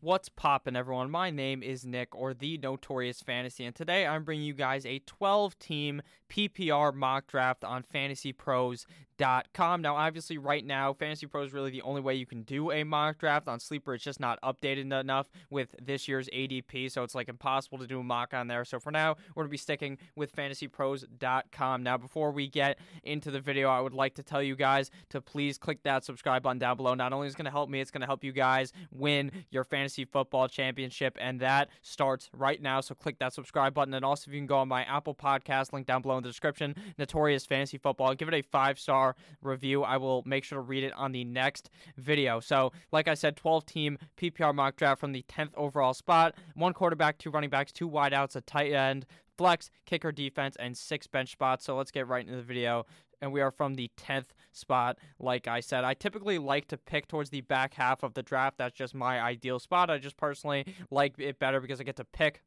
[0.00, 1.10] What's poppin', everyone?
[1.10, 5.00] My name is Nick, or the Notorious Fantasy, and today I'm bringing you guys a
[5.00, 9.82] 12 team PPR mock draft on fantasypros.com.
[9.82, 12.84] Now, obviously, right now, Fantasy Pro is really the only way you can do a
[12.84, 13.48] mock draft.
[13.48, 17.78] On Sleeper, it's just not updated enough with this year's ADP, so it's like impossible
[17.78, 18.64] to do a mock on there.
[18.64, 21.82] So for now, we're going to be sticking with fantasypros.com.
[21.82, 25.20] Now, before we get into the video, I would like to tell you guys to
[25.20, 26.94] please click that subscribe button down below.
[26.94, 29.32] Not only is it going to help me, it's going to help you guys win
[29.50, 32.80] your fantasy football championship, and that starts right now.
[32.80, 35.72] So click that subscribe button, and also if you can go on my Apple Podcast
[35.72, 38.14] link down below in the description, Notorious Fantasy Football.
[38.14, 39.82] Give it a five star review.
[39.82, 42.40] I will make sure to read it on the next video.
[42.40, 46.34] So, like I said, 12 team PPR mock draft from the 10th overall spot.
[46.54, 49.06] One quarterback, two running backs, two wideouts, a tight end,
[49.38, 51.64] flex, kicker defense, and six bench spots.
[51.64, 52.84] So let's get right into the video.
[53.20, 55.84] And we are from the 10th spot, like I said.
[55.84, 58.58] I typically like to pick towards the back half of the draft.
[58.58, 59.90] That's just my ideal spot.
[59.90, 62.42] I just personally like it better because I get to pick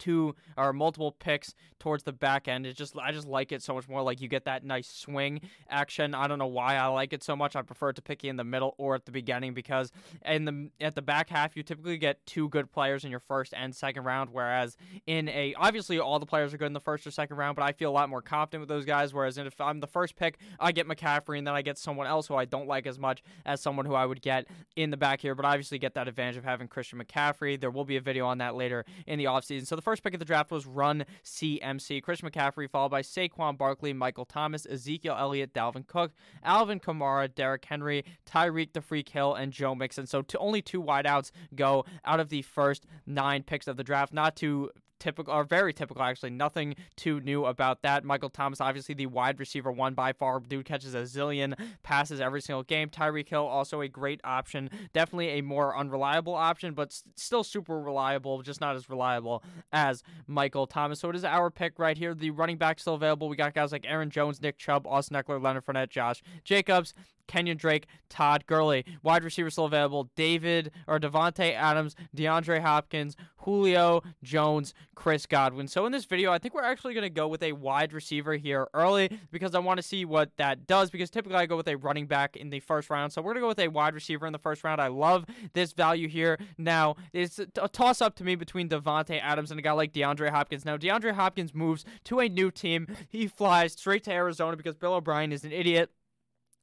[0.00, 2.66] two or multiple picks towards the back end.
[2.66, 4.02] It's just I just like it so much more.
[4.02, 6.14] Like you get that nice swing action.
[6.14, 7.54] I don't know why I like it so much.
[7.54, 9.92] I prefer to pick you in the middle or at the beginning because
[10.24, 13.54] in the at the back half you typically get two good players in your first
[13.56, 14.30] and second round.
[14.32, 14.76] Whereas
[15.06, 17.62] in a obviously all the players are good in the first or second round, but
[17.62, 19.14] I feel a lot more confident with those guys.
[19.14, 22.26] Whereas if I'm the first pick, I get McCaffrey and then I get someone else
[22.26, 25.20] who I don't like as much as someone who I would get in the back
[25.20, 25.34] here.
[25.34, 27.60] But obviously get that advantage of having Christian McCaffrey.
[27.60, 29.66] There will be a video on that later in the offseason.
[29.66, 32.00] So the first pick of the draft was run CMC.
[32.00, 36.12] Chris McCaffrey, followed by Saquon Barkley, Michael Thomas, Ezekiel Elliott, Dalvin Cook,
[36.44, 40.06] Alvin Kamara, Derrick Henry, Tyreek the Freak Hill, and Joe Mixon.
[40.06, 44.12] So to only two wideouts go out of the first nine picks of the draft.
[44.12, 46.30] Not too typical or very typical actually.
[46.30, 48.04] Nothing too new about that.
[48.04, 50.40] Michael Thomas, obviously the wide receiver one by far.
[50.40, 52.88] Dude catches a zillion passes every single game.
[52.88, 54.70] Tyreek Hill also a great option.
[54.92, 59.42] Definitely a more unreliable option, but still super reliable, just not as reliable
[59.72, 61.00] as Michael Thomas.
[61.00, 62.14] So it is our pick right here.
[62.14, 63.28] The running back still available.
[63.28, 66.94] We got guys like Aaron Jones, Nick Chubb, Austin Ekeler, Leonard Fournette, Josh Jacobs.
[67.30, 68.84] Kenyan Drake, Todd Gurley.
[69.02, 70.10] Wide receiver still available.
[70.16, 75.68] David or Davante Adams, DeAndre Hopkins, Julio Jones, Chris Godwin.
[75.68, 78.34] So in this video, I think we're actually going to go with a wide receiver
[78.34, 81.68] here early because I want to see what that does because typically I go with
[81.68, 83.12] a running back in the first round.
[83.12, 84.80] So we're going to go with a wide receiver in the first round.
[84.80, 86.38] I love this value here.
[86.58, 90.30] Now, it's a toss up to me between Davante Adams and a guy like DeAndre
[90.30, 90.64] Hopkins.
[90.64, 92.88] Now, DeAndre Hopkins moves to a new team.
[93.08, 95.90] He flies straight to Arizona because Bill O'Brien is an idiot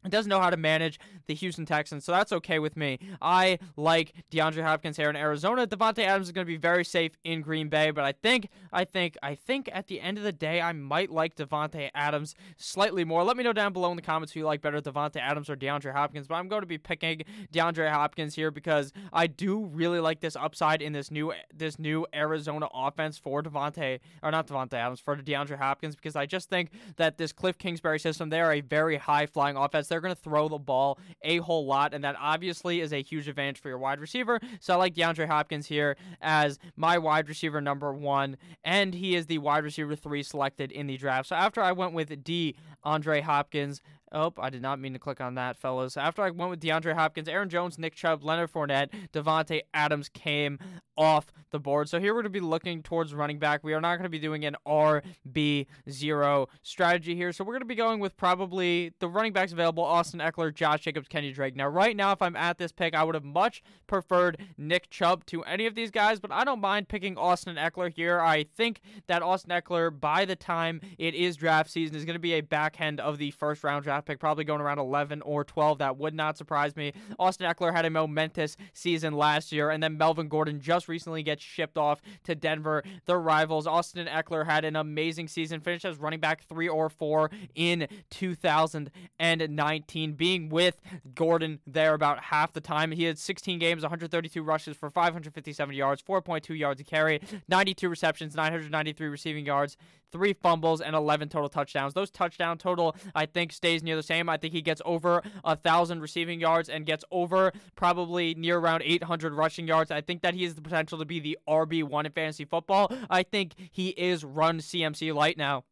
[0.09, 2.99] doesn't know how to manage the Houston Texans, so that's okay with me.
[3.21, 5.67] I like DeAndre Hopkins here in Arizona.
[5.67, 8.85] Davante Adams is going to be very safe in Green Bay, but I think, I
[8.85, 13.03] think, I think at the end of the day, I might like Davante Adams slightly
[13.03, 13.23] more.
[13.23, 15.55] Let me know down below in the comments who you like better, Davante Adams or
[15.55, 16.27] DeAndre Hopkins.
[16.27, 20.35] But I'm going to be picking DeAndre Hopkins here because I do really like this
[20.35, 25.15] upside in this new this new Arizona offense for Davante or not Davante Adams for
[25.15, 28.97] DeAndre Hopkins because I just think that this Cliff Kingsbury system, they are a very
[28.97, 29.87] high flying offense.
[29.87, 33.01] They're they're going to throw the ball a whole lot, and that obviously is a
[33.01, 34.39] huge advantage for your wide receiver.
[34.59, 39.25] So I like DeAndre Hopkins here as my wide receiver number one, and he is
[39.25, 41.29] the wide receiver three selected in the draft.
[41.29, 42.55] So after I went with D.
[42.83, 43.81] Andre Hopkins,
[44.11, 45.97] Oh, I did not mean to click on that, fellas.
[45.97, 50.59] After I went with DeAndre Hopkins, Aaron Jones, Nick Chubb, Leonard Fournette, Davante Adams came
[50.97, 51.89] off the board.
[51.89, 53.63] So here we're going to be looking towards running back.
[53.63, 57.31] We are not going to be doing an RB0 strategy here.
[57.31, 60.81] So we're going to be going with probably the running backs available Austin Ekeler, Josh
[60.81, 61.55] Jacobs, Kenny Drake.
[61.55, 65.25] Now, right now, if I'm at this pick, I would have much preferred Nick Chubb
[65.27, 68.19] to any of these guys, but I don't mind picking Austin Ekeler here.
[68.19, 72.19] I think that Austin Ekeler, by the time it is draft season, is going to
[72.19, 75.43] be a back end of the first round draft pick, probably going around 11 or
[75.43, 75.79] 12.
[75.79, 76.93] That would not surprise me.
[77.19, 81.43] Austin Ekeler had a momentous season last year, and then Melvin Gordon just recently gets
[81.43, 83.67] shipped off to Denver, the rivals.
[83.67, 90.13] Austin Ekeler had an amazing season, finished as running back three or four in 2019,
[90.13, 90.79] being with
[91.15, 92.91] Gordon there about half the time.
[92.91, 98.35] He had 16 games, 132 rushes for 557 yards, 4.2 yards a carry, 92 receptions,
[98.35, 99.77] 993 receiving yards,
[100.11, 101.93] three fumbles, and 11 total touchdowns.
[101.93, 104.29] Those touchdown total, I think, stays near the same.
[104.29, 108.83] I think he gets over a thousand receiving yards and gets over probably near around
[108.83, 109.91] 800 rushing yards.
[109.91, 112.91] I think that he has the potential to be the RB1 in fantasy football.
[113.09, 115.63] I think he is run CMC light now.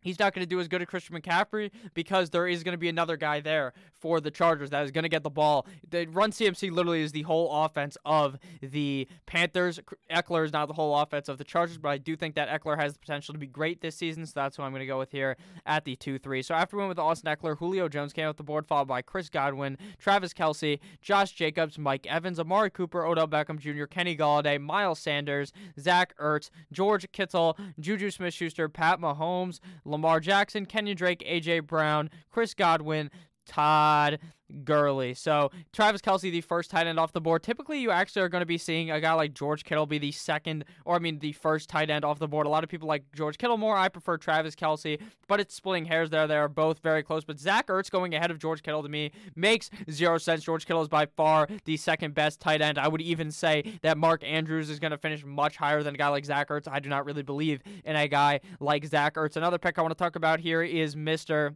[0.00, 2.78] He's not going to do as good as Christian McCaffrey because there is going to
[2.78, 5.66] be another guy there for the Chargers that is going to get the ball.
[5.88, 9.80] The run CMC literally is the whole offense of the Panthers.
[10.10, 12.78] Ekeler is not the whole offense of the Chargers, but I do think that Ekeler
[12.78, 14.98] has the potential to be great this season, so that's who I'm going to go
[14.98, 15.36] with here
[15.66, 16.42] at the 2 3.
[16.42, 19.02] So after we went with Austin Ekeler, Julio Jones came off the board, followed by
[19.02, 24.60] Chris Godwin, Travis Kelce, Josh Jacobs, Mike Evans, Amari Cooper, Odell Beckham Jr., Kenny Golladay,
[24.60, 29.60] Miles Sanders, Zach Ertz, George Kittle, Juju Smith Schuster, Pat Mahomes,
[29.90, 31.60] Lamar Jackson, Kenyan Drake, A.J.
[31.60, 33.10] Brown, Chris Godwin,
[33.46, 34.18] Todd
[34.64, 35.14] Gurley.
[35.14, 37.42] So Travis Kelce, the first tight end off the board.
[37.42, 40.12] Typically, you actually are going to be seeing a guy like George Kittle be the
[40.12, 42.46] second, or I mean, the first tight end off the board.
[42.46, 43.76] A lot of people like George Kittle more.
[43.76, 46.26] I prefer Travis Kelce, but it's splitting hairs there.
[46.26, 47.24] They are both very close.
[47.24, 50.44] But Zach Ertz going ahead of George Kittle to me makes zero sense.
[50.44, 52.78] George Kittle is by far the second best tight end.
[52.78, 55.98] I would even say that Mark Andrews is going to finish much higher than a
[55.98, 56.68] guy like Zach Ertz.
[56.70, 59.36] I do not really believe in a guy like Zach Ertz.
[59.36, 61.54] Another pick I want to talk about here is Mr.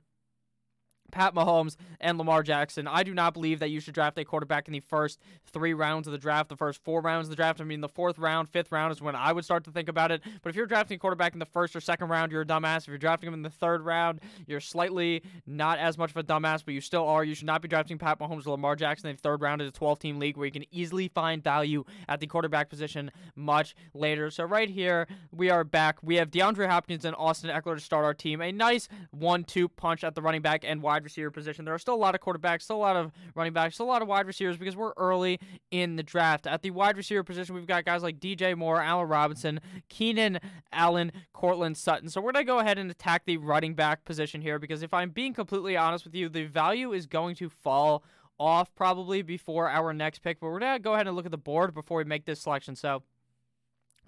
[1.14, 2.88] Pat Mahomes and Lamar Jackson.
[2.88, 5.20] I do not believe that you should draft a quarterback in the first
[5.52, 7.60] three rounds of the draft, the first four rounds of the draft.
[7.60, 10.10] I mean, the fourth round, fifth round is when I would start to think about
[10.10, 10.22] it.
[10.42, 12.78] But if you're drafting a quarterback in the first or second round, you're a dumbass.
[12.78, 16.24] If you're drafting him in the third round, you're slightly not as much of a
[16.24, 17.22] dumbass, but you still are.
[17.22, 19.68] You should not be drafting Pat Mahomes or Lamar Jackson in the third round of
[19.68, 23.76] a 12 team league where you can easily find value at the quarterback position much
[23.94, 24.30] later.
[24.30, 25.98] So, right here, we are back.
[26.02, 28.40] We have DeAndre Hopkins and Austin Ekeler to start our team.
[28.40, 31.64] A nice one two punch at the running back and wide receiver position.
[31.64, 33.88] There are still a lot of quarterbacks, still a lot of running backs, still a
[33.88, 35.38] lot of wide receivers because we're early
[35.70, 36.46] in the draft.
[36.46, 40.40] At the wide receiver position, we've got guys like DJ Moore, Allen Robinson, Keenan
[40.72, 42.08] Allen, Courtland Sutton.
[42.08, 44.92] So we're going to go ahead and attack the running back position here because if
[44.92, 48.02] I'm being completely honest with you, the value is going to fall
[48.38, 50.40] off probably before our next pick.
[50.40, 52.40] But we're going to go ahead and look at the board before we make this
[52.40, 52.74] selection.
[52.76, 53.02] So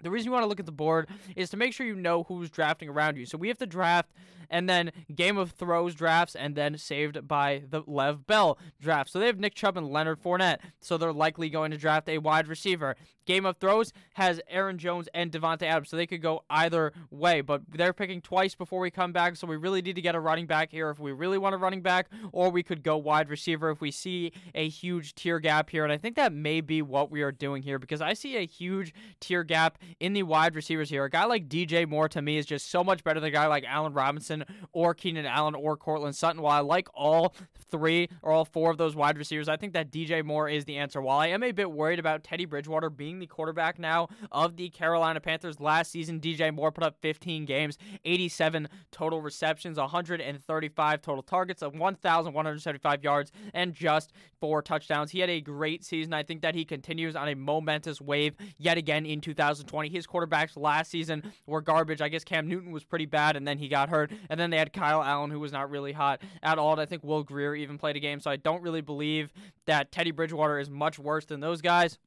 [0.01, 2.23] the reason you want to look at the board is to make sure you know
[2.23, 3.25] who's drafting around you.
[3.25, 4.11] So we have to draft
[4.49, 9.09] and then Game of Throws drafts and then saved by the Lev Bell draft.
[9.09, 10.59] So they have Nick Chubb and Leonard Fournette.
[10.79, 12.95] So they're likely going to draft a wide receiver.
[13.27, 17.41] Game of Throws has Aaron Jones and Davante Adams, so they could go either way.
[17.41, 20.19] But they're picking twice before we come back, so we really need to get a
[20.19, 23.29] running back here if we really want a running back, or we could go wide
[23.29, 25.83] receiver if we see a huge tier gap here.
[25.83, 28.45] And I think that may be what we are doing here because I see a
[28.45, 31.03] huge tier gap in the wide receivers here.
[31.03, 33.47] A guy like DJ Moore to me is just so much better than a guy
[33.47, 36.41] like Allen Robinson or Keenan Allen or Courtland Sutton.
[36.41, 37.35] While I like all
[37.69, 40.77] three or all four of those wide receivers, I think that DJ Moore is the
[40.77, 41.01] answer.
[41.01, 44.69] While I am a bit worried about Teddy Bridgewater being the quarterback now of the
[44.69, 45.59] Carolina Panthers.
[45.59, 51.75] Last season, DJ Moore put up 15 games, 87 total receptions, 135 total targets, of
[51.75, 55.11] 1,175 yards, and just four touchdowns.
[55.11, 56.13] He had a great season.
[56.13, 59.89] I think that he continues on a momentous wave yet again in 2020.
[59.89, 62.01] His quarterbacks last season were garbage.
[62.01, 64.11] I guess Cam Newton was pretty bad, and then he got hurt.
[64.29, 66.73] And then they had Kyle Allen, who was not really hot at all.
[66.73, 69.31] And I think Will Grier even played a game, so I don't really believe
[69.65, 71.97] that Teddy Bridgewater is much worse than those guys.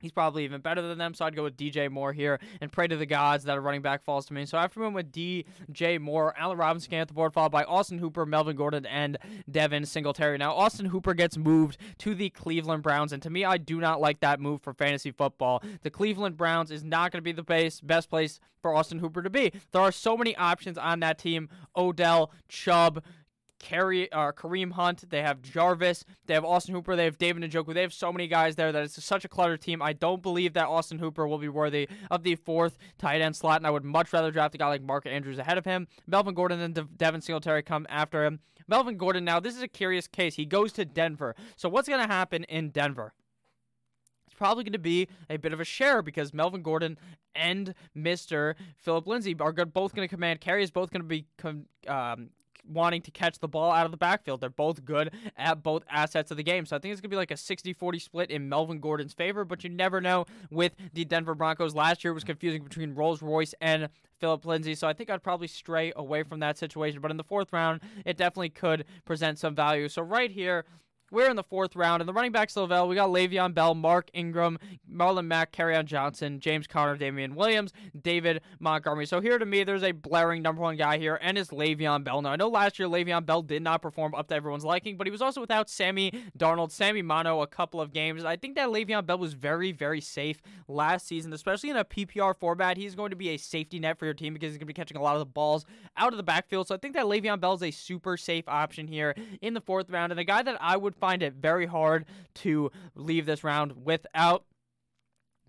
[0.00, 2.86] He's probably even better than them, so I'd go with DJ Moore here and pray
[2.86, 4.46] to the gods that a running back falls to me.
[4.46, 7.64] So after we went with DJ Moore, Allen Robinson came at the board, followed by
[7.64, 9.18] Austin Hooper, Melvin Gordon, and
[9.50, 10.38] Devin Singletary.
[10.38, 14.00] Now, Austin Hooper gets moved to the Cleveland Browns, and to me, I do not
[14.00, 15.62] like that move for fantasy football.
[15.82, 19.22] The Cleveland Browns is not going to be the base, best place for Austin Hooper
[19.22, 19.52] to be.
[19.72, 23.02] There are so many options on that team Odell, Chubb,
[23.60, 27.74] Carry, uh, Kareem Hunt, they have Jarvis, they have Austin Hooper, they have David Njoku.
[27.74, 29.82] They have so many guys there that it's such a cluttered team.
[29.82, 33.58] I don't believe that Austin Hooper will be worthy of the fourth tight end slot,
[33.58, 35.88] and I would much rather draft a guy like Mark Andrews ahead of him.
[36.06, 38.40] Melvin Gordon and De- Devin Singletary come after him.
[38.66, 40.36] Melvin Gordon, now, this is a curious case.
[40.36, 41.34] He goes to Denver.
[41.56, 43.12] So, what's going to happen in Denver?
[44.26, 46.96] It's probably going to be a bit of a share because Melvin Gordon
[47.34, 48.54] and Mr.
[48.76, 51.26] Phillip Lindsay are both going to command carries, both going to be
[51.88, 52.30] um,
[52.66, 54.40] wanting to catch the ball out of the backfield.
[54.40, 56.66] They're both good at both assets of the game.
[56.66, 59.12] So I think it's going to be like a 60 40 split in Melvin Gordon's
[59.12, 61.74] favor, but you never know with the Denver Broncos.
[61.74, 63.88] Last year was confusing between Rolls Royce and
[64.18, 64.74] Phillip Lindsay.
[64.74, 67.00] So I think I'd probably stray away from that situation.
[67.00, 69.88] But in the fourth round, it definitely could present some value.
[69.88, 70.64] So right here,
[71.10, 72.00] we're in the fourth round.
[72.00, 74.58] And the running backs Lavelle, we got Le'Veon Bell, Mark Ingram,
[74.90, 79.06] Marlon Mack, Kerryon Johnson, James Conner, Damien Williams, David Montgomery.
[79.06, 82.22] So here to me, there's a blaring number one guy here, and it's Le'Veon Bell.
[82.22, 85.06] Now, I know last year Le'Veon Bell did not perform up to everyone's liking, but
[85.06, 88.24] he was also without Sammy Darnold, Sammy Mono a couple of games.
[88.24, 92.36] I think that Le'Veon Bell was very, very safe last season, especially in a PPR
[92.38, 92.76] format.
[92.76, 94.74] He's going to be a safety net for your team because he's going to be
[94.74, 95.64] catching a lot of the balls
[95.96, 96.68] out of the backfield.
[96.68, 99.90] So I think that Le'Veon Bell is a super safe option here in the fourth
[99.90, 102.04] round, and a guy that I would find it very hard
[102.34, 104.44] to leave this round without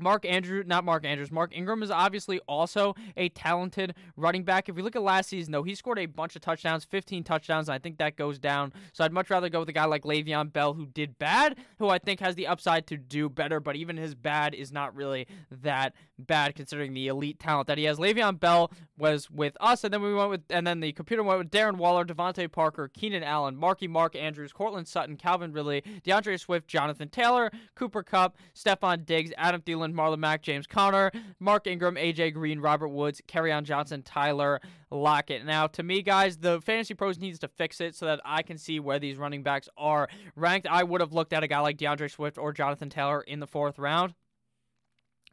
[0.01, 4.67] Mark Andrews, not Mark Andrews, Mark Ingram is obviously also a talented running back.
[4.67, 7.69] If we look at last season, though, he scored a bunch of touchdowns, 15 touchdowns.
[7.69, 8.73] I think that goes down.
[8.93, 11.89] So I'd much rather go with a guy like Le'Veon Bell, who did bad, who
[11.89, 15.27] I think has the upside to do better, but even his bad is not really
[15.49, 17.97] that bad considering the elite talent that he has.
[17.97, 21.39] Le'Veon Bell was with us, and then we went with, and then the computer went
[21.39, 26.37] with Darren Waller, DeVante Parker, Keenan Allen, Marky Mark Andrews, Courtland Sutton, Calvin Ridley, D'Andre
[26.37, 31.95] Swift, Jonathan Taylor, Cooper Kupp, Stefon Diggs, Adam Thielen, Marlon Mack, James Conner, Mark Ingram,
[31.95, 35.45] AJ Green, Robert Woods, Kerryon Johnson, Tyler Lockett.
[35.45, 38.57] Now, to me, guys, the Fantasy Pros needs to fix it so that I can
[38.57, 40.67] see where these running backs are ranked.
[40.67, 43.47] I would have looked at a guy like D'Andre Swift or Jonathan Taylor in the
[43.47, 44.13] fourth round.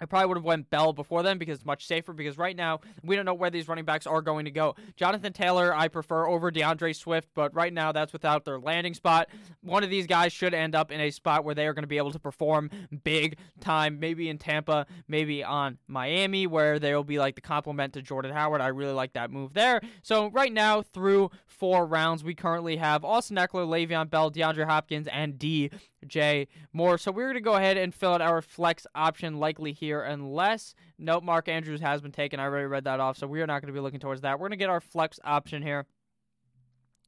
[0.00, 2.12] I probably would have went Bell before then because it's much safer.
[2.12, 4.74] Because right now we don't know where these running backs are going to go.
[4.96, 9.28] Jonathan Taylor I prefer over D'Andre Swift, but right now that's without their landing spot.
[9.62, 11.88] One of these guys should end up in a spot where they are going to
[11.88, 12.70] be able to perform
[13.04, 13.98] big time.
[14.00, 18.32] Maybe in Tampa, maybe on Miami, where they will be like the complement to Jordan
[18.32, 18.60] Howard.
[18.60, 19.80] I really like that move there.
[20.02, 25.08] So right now through four rounds, we currently have Austin Ekeler, Le'Veon Bell, DeAndre Hopkins,
[25.08, 25.70] and D.
[26.06, 26.48] J.
[26.72, 26.98] Moore.
[26.98, 30.74] So we're going to go ahead and fill out our flex option likely here, unless,
[30.98, 32.40] nope, Mark Andrews has been taken.
[32.40, 34.38] I already read that off, so we are not going to be looking towards that.
[34.38, 35.86] We're going to get our flex option here.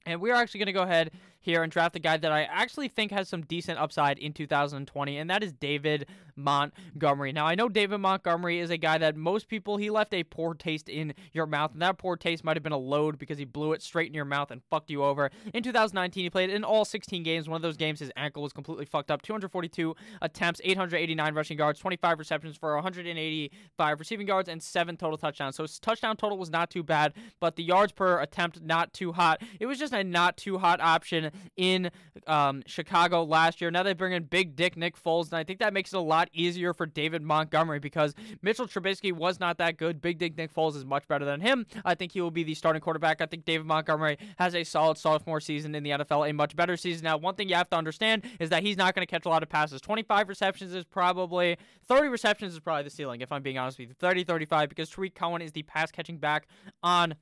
[0.06, 2.88] And we're actually going to go ahead here and draft a guy that I actually
[2.88, 6.06] think has some decent upside in 2020, and that is David
[6.37, 7.32] Montgomery.
[7.32, 10.54] Now, I know David Montgomery is a guy that most people, he left a poor
[10.54, 13.44] taste in your mouth, and that poor taste might have been a load because he
[13.44, 15.30] blew it straight in your mouth and fucked you over.
[15.54, 17.49] In 2019, he played in all 16 games.
[17.49, 19.23] One of those games, his ankle was completely fucked up.
[19.23, 25.56] 242 attempts, 889 rushing yards, 25 receptions for 185 receiving yards, and seven total touchdowns.
[25.56, 29.12] So his touchdown total was not too bad, but the yards per attempt not too
[29.12, 29.42] hot.
[29.59, 31.90] It was just a not too hot option in
[32.26, 33.70] um, Chicago last year.
[33.70, 36.00] Now they bring in Big Dick Nick Foles, and I think that makes it a
[36.00, 40.00] lot easier for David Montgomery because Mitchell Trubisky was not that good.
[40.00, 41.66] Big Dick Nick Foles is much better than him.
[41.84, 43.20] I think he will be the starting quarterback.
[43.20, 46.76] I think David Montgomery has a solid sophomore season in the NFL, a much better
[46.76, 47.04] season.
[47.04, 49.28] Now, one thing you have to understand is that he's not going to catch a
[49.28, 49.80] lot of passes.
[49.80, 51.56] 25 receptions is probably
[51.88, 53.94] 30 receptions is probably the ceiling, if I'm being honest with you.
[53.99, 56.46] 30, 35, because Tarik Cohen is the pass catching back
[56.82, 57.14] on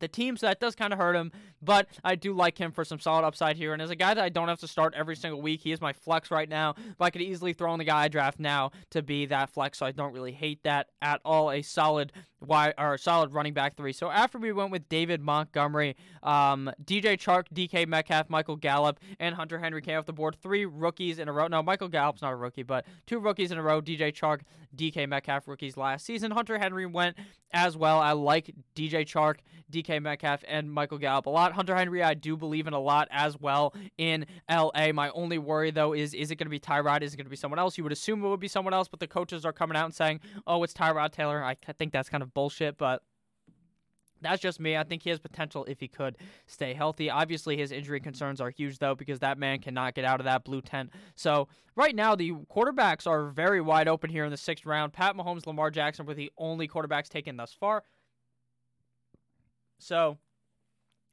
[0.00, 1.32] the team, so that does kind of hurt him.
[1.60, 3.72] But I do like him for some solid upside here.
[3.72, 5.80] And as a guy that I don't have to start every single week, he is
[5.80, 6.74] my flex right now.
[6.98, 9.78] But I could easily throw in the guy I draft now to be that flex,
[9.78, 11.50] so I don't really hate that at all.
[11.50, 13.92] A solid wide or a solid running back three.
[13.92, 19.34] So after we went with David Montgomery, um, DJ Chark, DK Metcalf, Michael Gallup, and
[19.34, 20.36] Hunter Henry came off the board.
[20.42, 21.48] Three rookies in a row.
[21.48, 23.80] No, Michael Gallup's not a rookie, but two rookies in a row.
[23.80, 24.40] DJ Chark,
[24.76, 26.30] DK Metcalf, rookies last season.
[26.30, 27.16] Hunter Henry went
[27.52, 27.98] as well.
[27.98, 29.36] I like DJ Chark,
[29.72, 31.52] DK Metcalf, and Michael Gallup a lot.
[31.52, 34.92] Hunter Henry, I do believe in a lot as well in LA.
[34.92, 37.02] My only worry though is is it going to be Tyrod?
[37.02, 37.78] Is it going to be someone else?
[37.78, 39.94] You would assume it would be someone else, but the coaches are coming out and
[39.94, 43.02] saying, "Oh, it's Tyrod Taylor." I think that's kind of bullshit, but
[44.20, 44.76] that's just me.
[44.76, 46.16] I think he has potential if he could
[46.46, 47.10] stay healthy.
[47.10, 50.44] Obviously, his injury concerns are huge, though, because that man cannot get out of that
[50.44, 50.90] blue tent.
[51.14, 54.92] So, right now, the quarterbacks are very wide open here in the sixth round.
[54.92, 57.84] Pat Mahomes, Lamar Jackson were the only quarterbacks taken thus far.
[59.78, 60.18] So,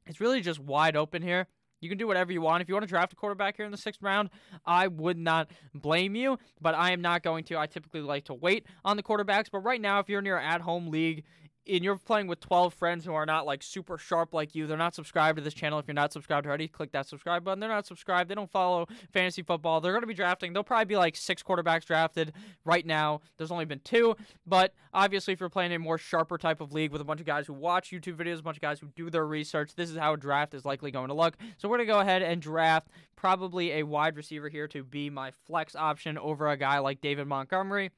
[0.08, 1.48] it's really just wide open here.
[1.86, 2.64] You can do whatever you want.
[2.64, 4.32] If you want to draft a quarterback here in the sixth round,
[4.66, 7.60] I would not blame you, but I am not going to.
[7.60, 9.52] I typically like to wait on the quarterbacks.
[9.52, 11.24] But right now, if you're in your at home league,
[11.68, 14.78] and you're playing with 12 friends who are not like super sharp like you, they're
[14.78, 15.80] not subscribed to this channel.
[15.80, 17.60] If you're not subscribed already, click that subscribe button.
[17.60, 18.30] They're not subscribed.
[18.30, 19.82] They don't follow fantasy football.
[19.82, 20.54] They're going to be drafting.
[20.54, 23.22] There'll probably be like six quarterbacks drafted right now.
[23.38, 26.92] There's only been two, but obviously, if you're playing a more sharper type of league
[26.92, 29.10] with a bunch of guys who watch YouTube videos, a bunch of guys who do
[29.10, 31.36] their research, this is how a draft is likely going to look.
[31.58, 35.10] So we're going to go ahead and draft probably a wide receiver here to be
[35.10, 37.92] my flex option over a guy like David Montgomery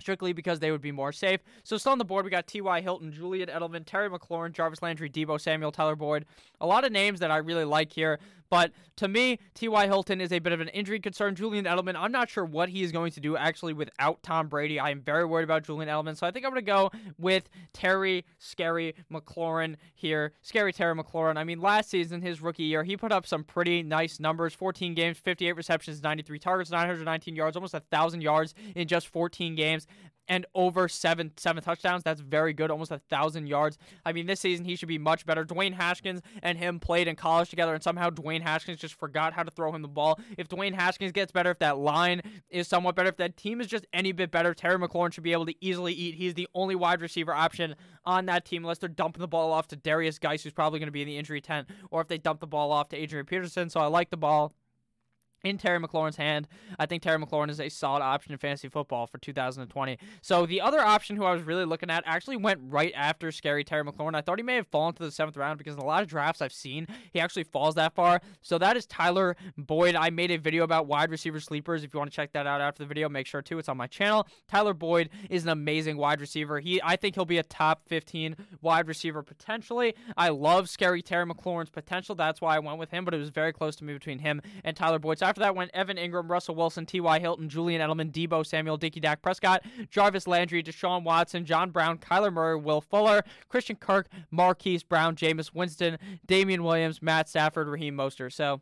[0.00, 1.40] strictly because they would be more safe.
[1.62, 2.80] So still on the board, we got T.Y.
[2.80, 6.26] Hilton, Julian Edelman, Terry McLaurin, Jarvis Landry, Deebo Samuel, Tyler Boyd.
[6.60, 8.18] A lot of names that I really like here.
[8.50, 9.86] But to me, T.Y.
[9.86, 11.34] Hilton is a bit of an injury concern.
[11.34, 14.78] Julian Edelman, I'm not sure what he is going to do actually without Tom Brady.
[14.78, 16.16] I am very worried about Julian Edelman.
[16.16, 20.32] So I think I'm going to go with Terry Scary McLaurin here.
[20.42, 21.36] Scary Terry McLaurin.
[21.36, 24.94] I mean, last season, his rookie year, he put up some pretty nice numbers 14
[24.94, 29.86] games, 58 receptions, 93 targets, 919 yards, almost 1,000 yards in just 14 games
[30.30, 32.04] and over seven seven touchdowns.
[32.04, 33.76] That's very good, almost a thousand yards.
[34.06, 35.44] I mean, this season he should be much better.
[35.44, 39.42] Dwayne Haskins and him played in college together, and somehow Dwayne Haskins just forgot how
[39.42, 40.18] to throw him the ball.
[40.38, 43.66] If Dwayne Haskins gets better, if that line is somewhat better, if that team is
[43.66, 46.14] just any bit better, Terry McLaurin should be able to easily eat.
[46.14, 49.66] He's the only wide receiver option on that team, unless they're dumping the ball off
[49.68, 52.18] to Darius Guice, who's probably going to be in the injury tent, or if they
[52.18, 53.68] dump the ball off to Adrian Peterson.
[53.68, 54.54] So I like the ball
[55.44, 56.48] in Terry McLaurin's hand.
[56.78, 59.98] I think Terry McLaurin is a solid option in fantasy football for 2020.
[60.22, 63.64] So the other option who I was really looking at actually went right after scary
[63.64, 64.14] Terry McLaurin.
[64.14, 66.08] I thought he may have fallen to the seventh round because in a lot of
[66.08, 68.20] drafts I've seen, he actually falls that far.
[68.42, 69.94] So that is Tyler Boyd.
[69.94, 71.84] I made a video about wide receiver sleepers.
[71.84, 73.58] If you want to check that out after the video, make sure to.
[73.58, 74.26] It's on my channel.
[74.48, 76.60] Tyler Boyd is an amazing wide receiver.
[76.60, 79.94] He, I think he'll be a top 15 wide receiver potentially.
[80.16, 82.14] I love scary Terry McLaurin's potential.
[82.14, 84.42] That's why I went with him, but it was very close to me between him
[84.64, 85.18] and Tyler Boyd.
[85.18, 87.18] So after that went Evan Engram, Russell Wilson, T.Y.
[87.20, 92.32] Hilton, Julian Edelman, Deebo Samuel, Dickie Dak Prescott, Jarvis Landry, Deshaun Watson, John Brown, Kyler
[92.32, 98.32] Murray, Will Fuller, Christian Kirk, Marquise Brown, Jameis Winston, Damien Williams, Matt Stafford, Raheem Mostert.
[98.32, 98.60] So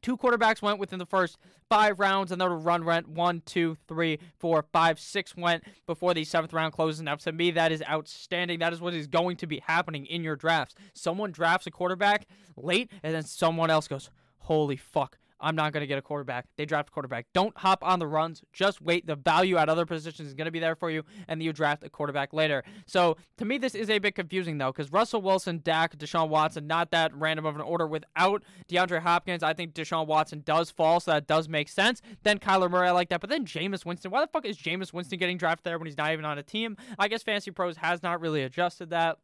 [0.00, 1.38] Two quarterbacks went within the first
[1.68, 6.24] five rounds, and then run went one, two, three, four, five, six went before the
[6.24, 7.02] seventh round closes.
[7.02, 8.60] Now, to me, that is outstanding.
[8.60, 10.74] That is what is going to be happening in your drafts.
[10.94, 15.82] Someone drafts a quarterback late, and then someone else goes, Holy fuck, I'm not going
[15.82, 16.46] to get a quarterback.
[16.56, 17.26] They draft a quarterback.
[17.32, 18.42] Don't hop on the runs.
[18.52, 19.06] Just wait.
[19.06, 21.84] The value at other positions is going to be there for you, and you draft
[21.84, 22.64] a quarterback later.
[22.86, 26.66] So to me, this is a bit confusing though, because Russell Wilson, Dak, Deshaun Watson,
[26.66, 27.86] not that random of an order.
[27.86, 32.02] Without DeAndre Hopkins, I think Deshaun Watson does fall, so that does make sense.
[32.22, 33.20] Then Kyler Murray, I like that.
[33.20, 34.10] But then Jameis Winston.
[34.10, 36.42] Why the fuck is Jameis Winston getting drafted there when he's not even on a
[36.42, 36.76] team?
[36.98, 39.18] I guess Fantasy Pros has not really adjusted that.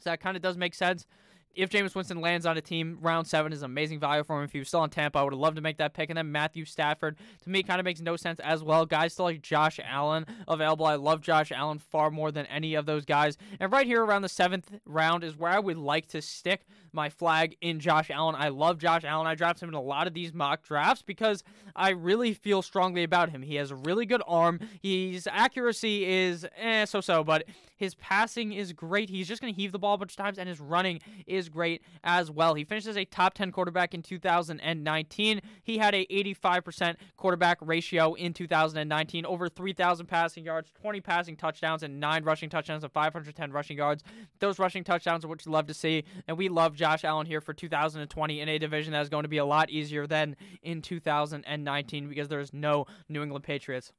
[0.00, 1.06] So that kind of does make sense
[1.54, 4.44] if Jameis Winston lands on a team, round seven is amazing value for him.
[4.44, 6.10] If he was still in Tampa, I would loved to make that pick.
[6.10, 8.86] And then Matthew Stafford, to me, kind of makes no sense as well.
[8.86, 10.86] Guys still like Josh Allen available.
[10.86, 13.36] I love Josh Allen far more than any of those guys.
[13.60, 17.08] And right here around the seventh round is where I would like to stick my
[17.08, 18.34] flag in Josh Allen.
[18.38, 19.26] I love Josh Allen.
[19.26, 21.42] I drafted him in a lot of these mock drafts because
[21.74, 23.42] I really feel strongly about him.
[23.42, 24.60] He has a really good arm.
[24.82, 27.44] His accuracy is eh so so, but
[27.76, 29.10] his passing is great.
[29.10, 31.41] He's just going to heave the ball a bunch of times, and his running is
[31.48, 32.54] great as well.
[32.54, 35.40] He finishes a top 10 quarterback in 2019.
[35.62, 41.82] He had a 85% quarterback ratio in 2019, over 3,000 passing yards, 20 passing touchdowns,
[41.82, 44.02] and nine rushing touchdowns, and 510 rushing yards.
[44.40, 47.40] Those rushing touchdowns are what you love to see, and we love Josh Allen here
[47.40, 50.82] for 2020 in a division that is going to be a lot easier than in
[50.82, 53.92] 2019 because there's no New England Patriots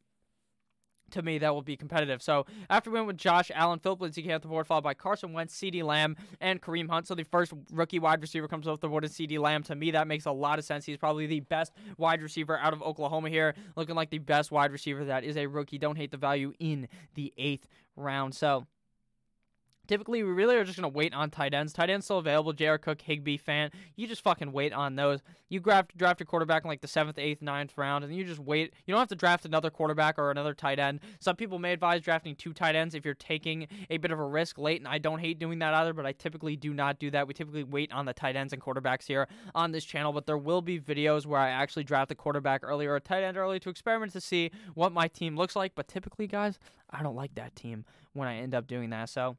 [1.14, 2.22] to me that will be competitive.
[2.22, 4.94] So after we went with Josh Allen, Phillip Lindsay came off the board, followed by
[4.94, 7.08] Carson Wentz, CeeDee Lamb, and Kareem Hunt.
[7.08, 9.64] So the first rookie wide receiver comes off the board is CeeDee Lamb.
[9.64, 10.86] To me, that makes a lot of sense.
[10.86, 14.72] He's probably the best wide receiver out of Oklahoma here, looking like the best wide
[14.72, 15.78] receiver that is a rookie.
[15.78, 18.36] Don't hate the value in the eighth round.
[18.36, 18.66] So
[19.94, 21.72] Typically, we really are just going to wait on tight ends.
[21.72, 22.52] Tight ends still available.
[22.52, 22.80] J.R.
[22.80, 23.70] Cook, Higbee, fan.
[23.96, 25.20] You just fucking wait on those.
[25.50, 28.40] You draft, draft a quarterback in like the seventh, eighth, ninth round, and you just
[28.40, 28.74] wait.
[28.88, 31.02] You don't have to draft another quarterback or another tight end.
[31.20, 34.26] Some people may advise drafting two tight ends if you're taking a bit of a
[34.26, 37.12] risk late, and I don't hate doing that either, but I typically do not do
[37.12, 37.28] that.
[37.28, 40.40] We typically wait on the tight ends and quarterbacks here on this channel, but there
[40.40, 43.60] will be videos where I actually draft a quarterback early or a tight end early
[43.60, 45.74] to experiment to see what my team looks like.
[45.76, 46.58] But typically, guys,
[46.90, 49.10] I don't like that team when I end up doing that.
[49.10, 49.38] So,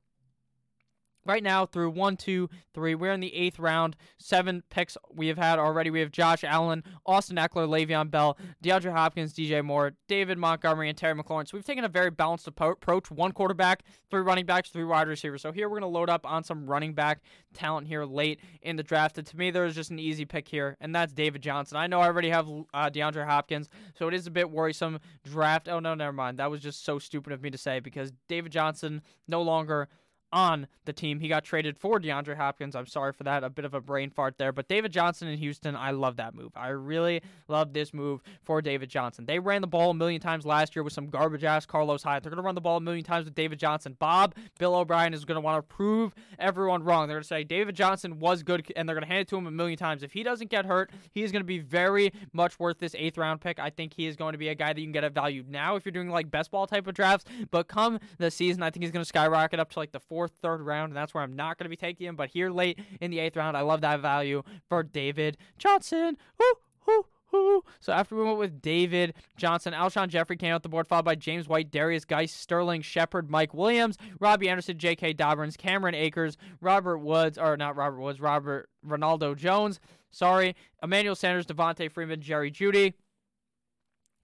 [1.27, 2.95] right now through one, two, three.
[2.95, 3.97] We're in the eighth round.
[4.19, 5.91] Seven picks we have had already.
[5.91, 10.99] We have Josh Allen, Austin Ekeler, Le'Veon Bell, DeAndre Hopkins, DJ Moore, David Montgomery, and
[10.99, 11.49] Terry McLaurin.
[11.49, 13.11] So we've taken a very balanced approach.
[13.11, 15.43] One quarterback, three running backs, three wide receivers.
[15.43, 18.77] So here we're going to load up on some running back talent here late in
[18.77, 19.19] the draft.
[19.19, 21.77] And to me, there's just an easy pick here, and that's David Johnson.
[21.77, 25.69] I know I already have uh, DeAndre Hopkins, so it is a bit worrisome draft.
[25.69, 26.39] Oh, no, never mind.
[26.39, 29.89] That was just so stupid of me to say because David Johnson no longer–
[30.35, 31.20] on the team.
[31.20, 32.75] He got traded for DeAndre Hopkins.
[32.75, 33.44] I'm sorry for that.
[33.44, 34.53] A bit of a brain fart there.
[34.53, 36.53] But David Johnson in Houston, I love that move.
[36.57, 39.25] I really love this move for David Johnson.
[39.27, 42.23] They ran the ball a million times last year with some garbage ass Carlos Hyde.
[42.23, 43.97] They're going to run the ball a million times with David Johnson.
[43.99, 47.07] Bob, Bill O'Brien is going to want to prove everyone wrong.
[47.07, 49.37] They're going to say David Johnson was good, and they're going to hand it to
[49.37, 50.03] him a million times.
[50.03, 53.16] If he doesn't get hurt, he is going to be very much worth this eighth
[53.16, 53.59] round pick.
[53.59, 55.44] I think he is going to be a guy that you can get at value
[55.49, 57.25] now if you're doing like best ball type of drafts.
[57.51, 60.24] But come the season, I think he's going to skyrocket up to like the fourth,
[60.29, 62.17] third round, and that's where I'm not going to be taking him.
[62.17, 66.17] But here late in the eighth round, I love that value for David Johnson.
[66.39, 66.55] Woo,
[66.87, 67.65] woo.
[67.81, 71.17] So after we went with David Johnson, Alshon Jeffery came out the board, followed by
[71.17, 75.15] James White, Darius Guice, Sterling Shepard, Mike Williams, Robby Anderson, J.K.
[75.15, 79.81] Dobbins, Cameron Akers, Robert Woods, or not Robert Woods, Robert Ronaldo Jones.
[80.13, 82.95] Sorry, Emmanuel Sanders, Devonta Freeman, Jerry Jeudy.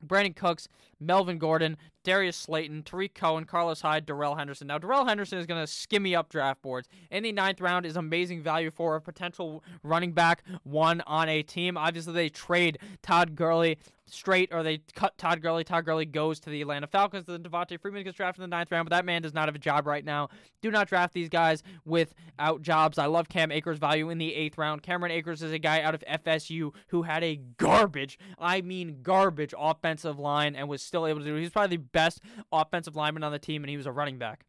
[0.06, 0.66] Brandin Cooks,
[0.98, 4.66] Melvin Gordon, Darius Slayton, Tarik Cohen, Carlos Hyde, Darrell Henderson.
[4.66, 6.88] Now, Darrell Henderson is going to skimmy up draft boards.
[7.10, 11.42] In the ninth round is amazing value for a potential running back one on a
[11.42, 11.76] team.
[11.76, 13.78] Obviously, they trade Todd Gurley
[14.12, 15.64] straight, or they cut Todd Gurley.
[15.64, 17.26] Todd Gurley goes to the Atlanta Falcons.
[17.26, 19.54] Then Devonta Freeman gets drafted in the ninth round, but that man does not have
[19.54, 20.28] a job right now.
[20.62, 22.98] Do not draft these guys without jobs.
[22.98, 24.82] I love Cam Akers' value in the eighth round.
[24.82, 29.54] Cameron Akers is a guy out of FSU who had a garbage, I mean garbage,
[29.58, 31.34] offensive line and was still able to do.
[31.36, 32.20] He's probably the best
[32.52, 34.44] offensive lineman on the team, and he was a running back.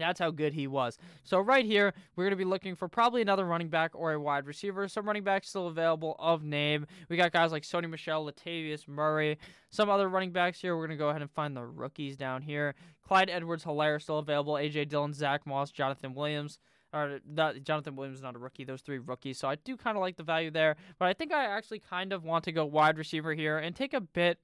[0.00, 0.96] That's how good he was.
[1.24, 4.20] So right here, we're going to be looking for probably another running back or a
[4.20, 4.88] wide receiver.
[4.88, 6.86] Some running backs still available of name.
[7.10, 9.38] We got guys like Sony Michel, Latavius Murray.
[9.68, 10.74] Some other running backs here.
[10.74, 12.74] We're going to go ahead and find the rookies down here.
[13.06, 14.56] Clyde Edwards-Helaire still available.
[14.56, 14.86] A.J.
[14.86, 16.58] Dillon, Zach Moss, Jonathan Williams.
[16.94, 18.64] Or not, Jonathan Williams is not a rookie.
[18.64, 19.38] Those three rookies.
[19.38, 20.76] So I do kind of like the value there.
[20.98, 23.92] But I think I actually kind of want to go wide receiver here and take
[23.92, 24.38] a bit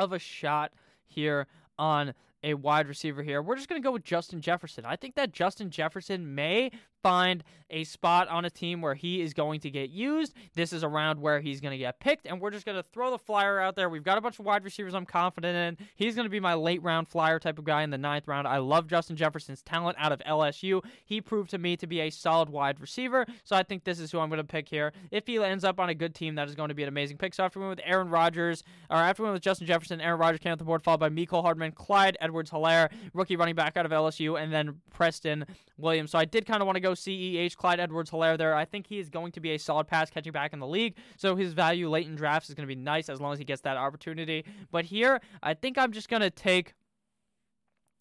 [0.00, 0.72] of a shot
[1.06, 1.46] here
[1.78, 3.42] on a wide receiver here.
[3.42, 4.84] We're just going to go with Justin Jefferson.
[4.86, 6.70] I think that Justin Jefferson may
[7.02, 10.34] find a spot on a team where he is going to get used.
[10.54, 12.82] This is a round where he's going to get picked, and we're just going to
[12.82, 13.88] throw the flyer out there.
[13.88, 15.86] We've got a bunch of wide receivers I'm confident in.
[15.94, 18.48] He's going to be my late round flyer type of guy in the ninth round.
[18.48, 20.84] I love Justin Jefferson's talent out of LSU.
[21.04, 24.10] He proved to me to be a solid wide receiver, so I think this is
[24.10, 24.92] who I'm going to pick here.
[25.10, 27.18] If he ends up on a good team, that is going to be an amazing
[27.18, 27.34] pick.
[27.34, 30.18] So after we went with Aaron Rodgers, or after we went with Justin Jefferson, Aaron
[30.18, 33.86] Rodgers came off the board, followed by Mecole Hardman, Clyde Edwards-Helaire, rookie running back out
[33.86, 35.44] of LSU, and then Preston
[35.78, 36.10] Williams.
[36.10, 38.54] So I did kind of want to go CEH Clyde Edwards-Helaire there.
[38.54, 40.96] I think he is going to be a solid pass catching back in the league.
[41.16, 43.44] So his value late in drafts is going to be nice as long as he
[43.44, 44.44] gets that opportunity.
[44.70, 46.74] But here, I think I'm just going to take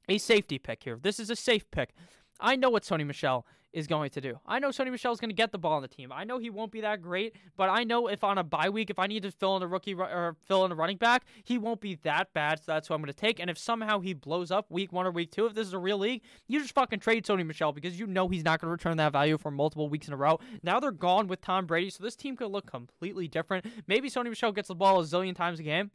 [0.07, 0.97] a safety pick here.
[1.01, 1.93] This is a safe pick.
[2.39, 4.39] I know what Sony Michel is going to do.
[4.45, 6.11] I know Sony Michel is going to get the ball on the team.
[6.11, 8.89] I know he won't be that great, but I know if on a bye week,
[8.89, 11.57] if I need to fill in a rookie or fill in a running back, he
[11.57, 12.59] won't be that bad.
[12.59, 13.39] So that's who I'm going to take.
[13.39, 15.79] And if somehow he blows up week one or week two, if this is a
[15.79, 18.71] real league, you just fucking trade Sony Michel because you know he's not going to
[18.71, 20.39] return that value for multiple weeks in a row.
[20.63, 23.65] Now they're gone with Tom Brady, so this team could look completely different.
[23.87, 25.91] Maybe Sony Michel gets the ball a zillion times a game.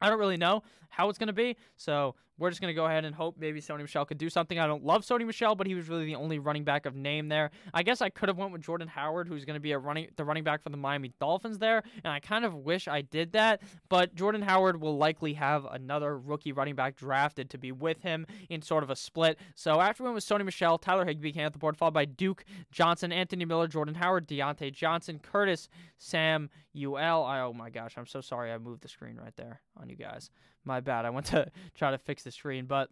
[0.00, 1.56] I don't really know how it's going to be.
[1.76, 4.58] So we're just going to go ahead and hope maybe Sony Michel could do something.
[4.58, 7.28] I don't love Sony Michel, but he was really the only running back of name
[7.28, 7.50] there.
[7.74, 10.08] I guess I could have went with Jordan Howard, who's going to be a running
[10.16, 13.32] the running back for the Miami Dolphins there, and I kind of wish I did
[13.32, 13.62] that.
[13.88, 18.26] But Jordan Howard will likely have another rookie running back drafted to be with him
[18.48, 19.38] in sort of a split.
[19.54, 22.04] So after we went with Sony Michel, Tyler Higbee came at the board, followed by
[22.04, 27.24] Duke Johnson, Anthony Miller, Jordan Howard, Diontae Johnson, Curtis Sam UL.
[27.24, 29.96] I, oh my gosh, I'm so sorry I moved the screen right there on you
[29.96, 30.30] guys.
[30.64, 31.04] My bad.
[31.04, 32.90] I went to try to fix the screen, but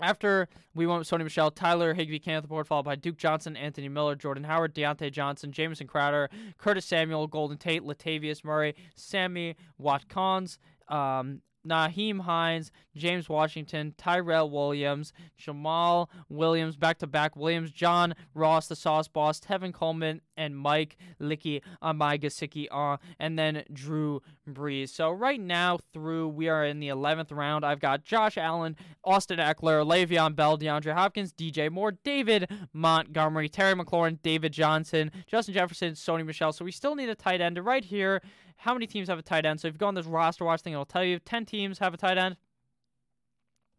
[0.00, 3.18] after we went with Sony Michel, Tyler Higbee came at the board, followed by Duke
[3.18, 8.74] Johnson, Anthony Miller, Jordan Howard, Diontae Johnson, Jamison Crowder, Curtis Samuel, Golden Tate, Latavius Murray,
[8.94, 17.70] Sammy Watkins, um, Nyheim Hines, James Washington, Tyrell Williams, Jamaal Williams, back to back Williams,
[17.70, 24.22] John Ross, the Sauce Boss, Tevin Coleman, and Mike Licky Amaigasiki, uh, and then Drew
[24.48, 24.88] Brees.
[24.90, 27.64] So right now through we are in the 11th round.
[27.64, 33.74] I've got Josh Allen, Austin Ekeler, Le'Veon Bell, DeAndre Hopkins, DJ Moore, David Montgomery, Terry
[33.74, 36.52] McLaurin, David Johnson, Justin Jefferson, Sony Michel.
[36.52, 37.58] So we still need a tight end.
[37.64, 38.22] Right here,
[38.60, 39.60] how many teams have a tight end?
[39.60, 41.94] So if you go on this roster watch thing, it'll tell you 10 teams have
[41.94, 42.36] a tight end.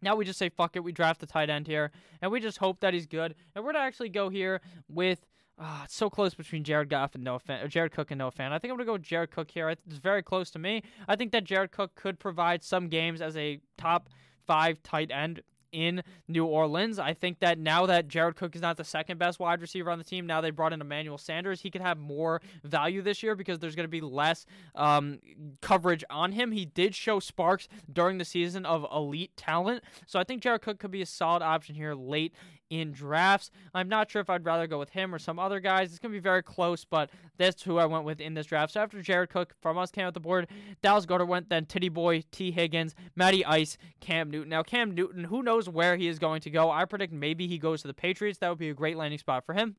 [0.02, 1.92] Now we just say fuck it, we draft the tight end here,
[2.22, 3.36] and we just hope that he's good.
[3.56, 5.26] And we're gonna actually go here with
[5.64, 8.32] Ah, it's so close between Jared Goff and Noah Fant, or Jared Cook and Noah
[8.32, 8.52] Fant.
[8.52, 9.70] I think I'm gonna go with Jared Cook here.
[9.70, 10.82] It's very close to me.
[11.08, 14.10] I think that Jared Cook could provide some games as a top
[14.48, 17.00] five tight end in New Orleans.
[17.00, 19.98] I think that now that Jared Cook is not the second best wide receiver on
[19.98, 23.36] the team, now they brought in Emmanuel Sanders, he could have more value this year
[23.36, 25.20] because there's going to be less um,
[25.62, 26.52] coverage on him.
[26.52, 29.84] He did show sparks during the season of elite talent.
[30.06, 32.34] So I think Jared Cook could be a solid option here late
[32.72, 33.52] in drafts.
[33.76, 35.92] I'm not sure if I'd rather go with him or some other guys.
[35.92, 38.74] It's going to be very close, but that's who I went with in this draft.
[38.74, 40.48] So after Jared Cook from us came out the board,
[40.82, 42.50] Dallas Goedert went, then Titty Boy, T.
[42.52, 44.50] Higgins, Matty Ice, Cam Newton.
[44.50, 46.72] Now, Cam Newton, who knows where he is going to go?
[46.72, 48.40] I predict maybe he goes to the Patriots.
[48.40, 49.76] That would be a great landing spot for him.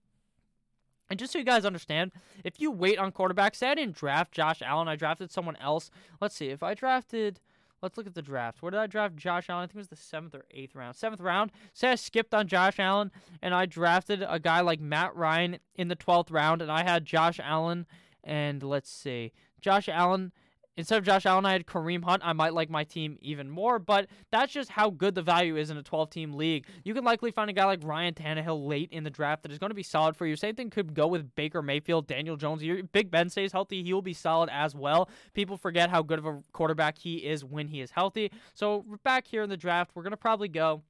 [1.09, 2.13] And just so you guys understand,
[2.45, 5.91] if you wait on quarterbacks, say I didn't draft Josh Allen, I drafted someone else.
[6.21, 7.41] Let's see, if I drafted
[7.83, 8.63] Let's look at the draft.
[8.63, 9.65] Where did I draft Josh Allen?
[9.65, 10.95] I think it was the seventh or eighth round.
[10.95, 11.51] Seventh round.
[11.73, 13.11] Say I skipped on Josh Allen
[13.43, 17.05] and I drafted a guy like Matt Ryan in the twelfth round, and I had
[17.05, 17.87] Josh Allen
[18.25, 20.33] and let's see, Josh Allen
[20.77, 22.23] instead of Josh Allen, I had Kareem Hunt.
[22.25, 25.71] I might like my team even more, but that's just how good the value is
[25.71, 26.67] in a 12 team league.
[26.85, 29.59] You can likely find a guy like Ryan Tannehill late in the draft that is
[29.59, 30.37] going to be solid for you.
[30.37, 32.63] Same thing could go with Baker Mayfield, Daniel Jones.
[32.63, 35.09] Your Big Ben stays healthy, he will be solid as well.
[35.35, 38.31] People forget how good of a quarterback he is when he is healthy.
[38.55, 40.83] So, back here in the draft, we're going to probably go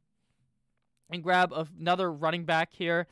[1.11, 3.07] and grab another running back here.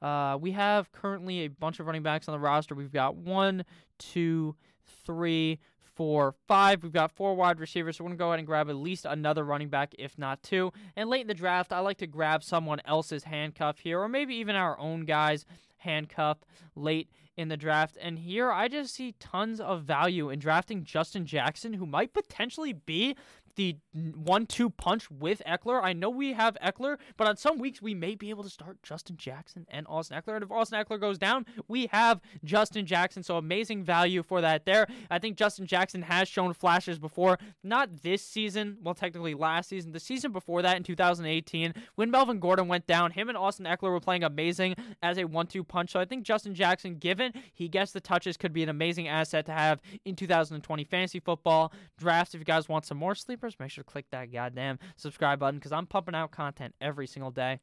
[0.00, 2.74] Uh, we have currently a bunch of running backs on the roster.
[2.74, 3.64] We've got one,
[3.98, 4.56] two,
[5.04, 5.58] three,
[6.00, 6.82] four, five.
[6.82, 9.04] We've got four wide receivers, so we're going to go ahead and grab at least
[9.04, 10.72] another running back, if not two.
[10.96, 14.34] And late in the draft, I like to grab someone else's handcuff here, or maybe
[14.36, 15.44] even our own guys'
[15.76, 16.38] handcuff
[16.74, 17.98] late in the draft.
[18.00, 22.72] And here I just see tons of value in drafting Justin Jackson, who might potentially
[22.72, 23.14] be
[23.60, 25.82] the one-two punch with Ekeler.
[25.82, 28.82] I know we have Ekeler, but on some weeks we may be able to start
[28.82, 30.36] Justin Jackson and Austin Ekeler.
[30.36, 33.22] And if Austin Ekeler goes down, we have Justin Jackson.
[33.22, 34.86] So amazing value for that there.
[35.10, 39.92] I think Justin Jackson has shown flashes before, not this season, well technically last season,
[39.92, 43.10] the season before that in 2018 when Melvin Gordon went down.
[43.10, 45.90] Him and Austin Ekeler were playing amazing as a one-two punch.
[45.90, 49.44] So I think Justin Jackson, given he gets the touches, could be an amazing asset
[49.46, 52.34] to have in 2020 fantasy football drafts.
[52.34, 55.58] If you guys want some more sleepers make sure to click that goddamn subscribe button
[55.58, 57.60] because I'm pumping out content every single day.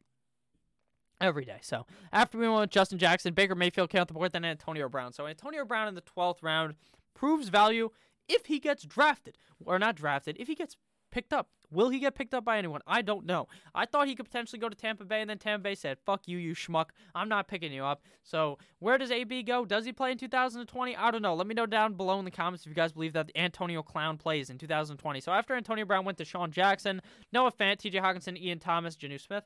[1.19, 1.59] Every day.
[1.61, 4.87] So after we went with Justin Jackson, Baker Mayfield came off the board, then Antonio
[4.87, 5.13] Brown.
[5.13, 6.75] So Antonio Brown in the 12th round
[7.15, 7.89] proves value
[8.27, 9.37] if he gets drafted.
[9.65, 10.77] Or not drafted, if he gets
[11.11, 11.49] picked up.
[11.69, 12.79] Will he get picked up by anyone?
[12.87, 13.47] I don't know.
[13.75, 16.25] I thought he could potentially go to Tampa Bay, and then Tampa Bay said, fuck
[16.25, 16.91] you, you schmuck.
[17.13, 18.03] I'm not picking you up.
[18.23, 19.65] So, where does AB go?
[19.65, 20.95] Does he play in 2020?
[20.95, 21.35] I don't know.
[21.35, 24.17] Let me know down below in the comments if you guys believe that Antonio Clown
[24.17, 25.19] plays in 2020.
[25.19, 27.01] So, after Antonio Brown went to Sean Jackson,
[27.33, 29.43] Noah Fant, TJ Hockenson, Ian Thomas, Jonnu Smith,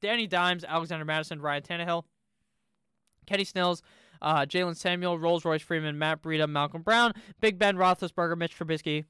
[0.00, 2.04] Danny Dimes, Alexander Mattison, Ryan Tannehill,
[3.26, 3.82] Kenny Stills,
[4.22, 9.04] uh, Jaylen Samuel, Rolls Royce Freeman, Matt Breida, Malcolm Brown, Big Ben Roethlisberger, Mitch Trubisky,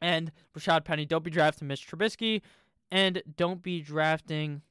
[0.00, 1.04] and Rashaad Penny.
[1.04, 2.42] Don't be drafting Mitch Trubisky,
[2.90, 4.62] and don't be drafting.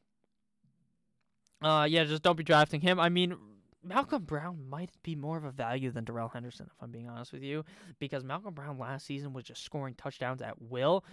[1.62, 3.00] Uh, yeah, just don't be drafting him.
[3.00, 3.36] I mean,
[3.84, 7.32] Malcolm Brown might be more of a value than Darrell Henderson, if I'm being honest
[7.32, 7.64] with you,
[8.00, 11.06] because Malcolm Brown last season was just scoring touchdowns at will,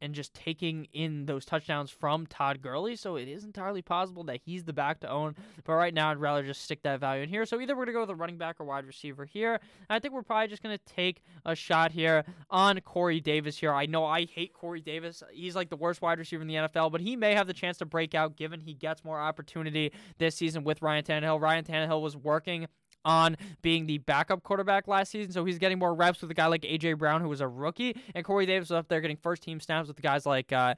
[0.00, 2.96] and just taking in those touchdowns from Todd Gurley.
[2.96, 5.34] So it is entirely possible that he's the back to own.
[5.64, 7.44] But right now, I'd rather just stick that value in here.
[7.46, 9.60] So either we're going to go with a running back or wide receiver here.
[9.90, 13.72] I think we're probably just going to take a shot here on Corey Davis here.
[13.72, 15.22] I know I hate Corey Davis.
[15.32, 17.78] He's like the worst wide receiver in the NFL, but he may have the chance
[17.78, 21.40] to break out given he gets more opportunity this season with Ryan Tannehill.
[21.40, 22.66] Ryan Tannehill was working
[23.04, 26.46] on being the backup quarterback last season, so he's getting more reps with a guy
[26.46, 29.42] like AJ Brown, who was a rookie, and Corey Davis was up there getting first
[29.42, 30.74] team snaps with guys like uh,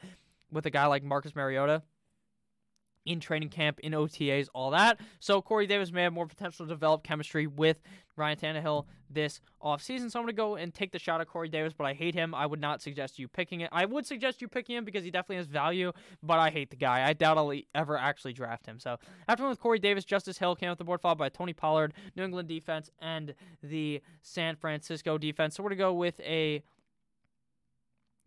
[0.53, 1.83] with a guy like Marcus Mariota
[3.07, 5.01] in training camp, in OTAs, all that.
[5.21, 7.81] So Corey Davis may have more potential to develop chemistry with
[8.17, 10.11] Ryan Tannehill this offseason.
[10.11, 12.15] So I'm going to go and take the shot at Corey Davis, but I hate
[12.15, 12.35] him.
[12.35, 13.71] I would not suggest you picking it.
[13.73, 16.77] I would suggest you picking him because he definitely has value, but I hate the
[16.77, 17.09] guy.
[17.09, 18.79] I doubt I'll ever actually draft him.
[18.79, 21.55] So after one with Corey Davis, Justice Hill came off the board, followed by Tony
[21.55, 25.57] Pollard, New England defense, and the San Francisco defense.
[25.57, 26.63] So we're going to go with a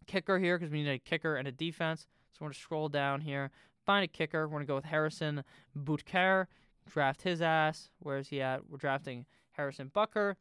[0.07, 2.07] kicker here because we need a kicker and a defense.
[2.33, 3.51] So we're going to scroll down here
[3.85, 4.47] find a kicker.
[4.47, 5.43] We're going to go with Harrison
[5.77, 6.47] Butker,
[6.89, 7.89] draft his ass.
[7.99, 8.69] Where is he at?
[8.69, 10.35] We're drafting Harrison Butker.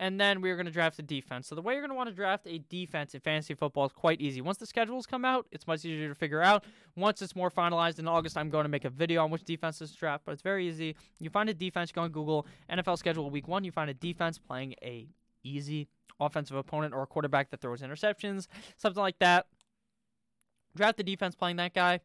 [0.00, 1.48] And then we're going to draft a defense.
[1.48, 3.92] So the way you're going to want to draft a defense in fantasy football is
[3.92, 4.40] quite easy.
[4.40, 6.64] Once the schedules come out, it's much easier to figure out.
[6.94, 9.90] Once it's more finalized in August, I'm going to make a video on which defenses
[9.90, 10.94] to draft, but it's very easy.
[11.18, 14.38] You find a defense, go on Google, NFL schedule week one, you find a defense
[14.38, 15.08] playing a
[15.42, 15.88] easy
[16.20, 18.46] offensive opponent or a quarterback that throws interceptions,
[18.76, 19.46] something like that.
[20.76, 21.98] Draft the defense playing that guy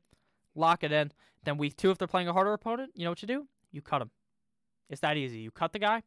[0.55, 1.11] lock it in.
[1.43, 3.47] Then week two, if they're playing a harder opponent, you know what you do?
[3.71, 4.11] You cut them.
[4.89, 5.39] It's that easy.
[5.39, 6.03] You cut the guy,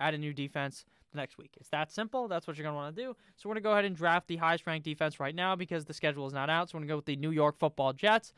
[0.00, 1.54] add a new defense the next week.
[1.58, 2.28] It's that simple.
[2.28, 3.16] That's what you're going to want to do.
[3.36, 5.84] So we're going to go ahead and draft the highest ranked defense right now because
[5.84, 6.68] the schedule is not out.
[6.68, 8.32] So we're going to go with the New York Football Jets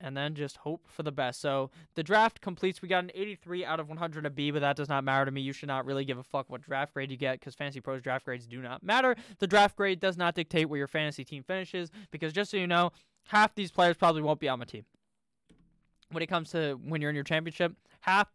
[0.00, 1.40] and then just hope for the best.
[1.40, 2.80] So the draft completes.
[2.80, 5.30] We got an 83 out of 100 a B, but that does not matter to
[5.30, 5.42] me.
[5.42, 8.00] You should not really give a fuck what draft grade you get because Fantasy Pros
[8.00, 9.14] draft grades do not matter.
[9.38, 12.66] The draft grade does not dictate where your fantasy team finishes because just so you
[12.66, 12.92] know,
[13.24, 14.84] half these players probably won't be on my team.
[16.10, 18.28] When it comes to when you're in your championship, half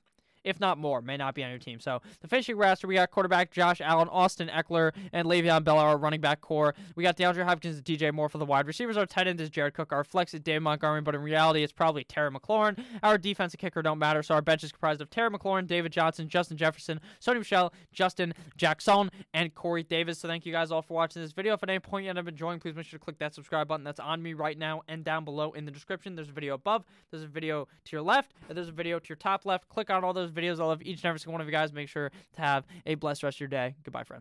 [0.46, 1.80] if not more, may not be on your team.
[1.80, 5.98] So the finishing roster, we got quarterback Josh Allen, Austin Ekeler, and Le'Veon Bell, our
[5.98, 6.74] running back core.
[6.96, 8.96] We got DeAndre Hopkins and DJ Moore for the wide receivers.
[8.96, 9.92] Our tight end is Jared Cook.
[9.92, 12.82] Our flex is Dave Montgomery, but in reality, it's probably Terry McLaurin.
[13.04, 16.30] Our defensive kicker don't matter, so our bench is comprised of Terry McLaurin, David Johnson,
[16.30, 20.20] Justin Jefferson, Sony Michel, Justin Jackson, and Corey Davis.
[20.20, 21.54] So thank you guys all for watching this video.
[21.54, 23.68] If at any point you end up enjoying, please make sure to click that subscribe
[23.68, 26.16] button that's on me right now and down below in the description.
[26.16, 29.10] There's a video above, there's a video to your left, and there's a video to
[29.10, 29.68] your top left.
[29.70, 30.60] Click on all those videos.
[30.60, 31.74] I'll have each and every single one of you guys.
[31.74, 33.76] Make sure to have a blessed rest of your day.
[33.84, 34.14] Goodbye, friends.